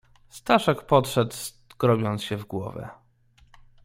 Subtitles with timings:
[0.29, 2.89] "Staszek podszedł, skrobiąc się w głowę."